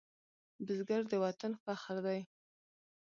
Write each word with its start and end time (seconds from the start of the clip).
بزګر 0.65 1.01
د 1.11 1.13
وطن 1.23 1.51
فخر 1.63 1.95
دی 2.05 2.19